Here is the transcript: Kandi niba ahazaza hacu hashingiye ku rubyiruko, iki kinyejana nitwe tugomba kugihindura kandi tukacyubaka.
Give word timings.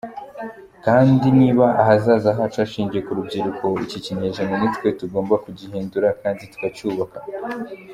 Kandi 0.85 1.25
niba 1.39 1.65
ahazaza 1.81 2.29
hacu 2.37 2.57
hashingiye 2.63 3.01
ku 3.05 3.11
rubyiruko, 3.17 3.65
iki 3.85 3.97
kinyejana 4.05 4.53
nitwe 4.61 4.87
tugomba 4.99 5.33
kugihindura 5.43 6.07
kandi 6.21 6.41
tukacyubaka. 6.51 7.19